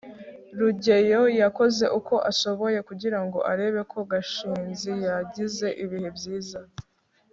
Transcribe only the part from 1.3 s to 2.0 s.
yakoze